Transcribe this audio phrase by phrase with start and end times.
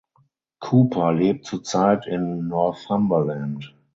[0.63, 3.75] Cooper lebt zurzeit in Northumberland.